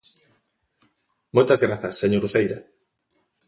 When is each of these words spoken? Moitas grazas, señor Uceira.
Moitas 1.35 1.63
grazas, 1.65 1.99
señor 2.01 2.21
Uceira. 2.27 2.59